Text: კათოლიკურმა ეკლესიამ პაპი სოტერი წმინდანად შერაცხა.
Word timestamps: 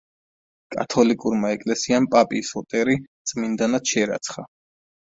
კათოლიკურმა 0.75 1.51
ეკლესიამ 1.57 2.09
პაპი 2.17 2.43
სოტერი 2.51 2.99
წმინდანად 3.33 3.95
შერაცხა. 3.97 4.53